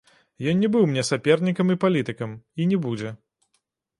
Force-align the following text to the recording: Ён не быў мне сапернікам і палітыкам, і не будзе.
Ён 0.51 0.55
не 0.63 0.69
быў 0.75 0.85
мне 0.93 1.01
сапернікам 1.09 1.73
і 1.75 1.77
палітыкам, 1.83 2.31
і 2.65 2.69
не 2.71 2.77
будзе. 2.87 3.09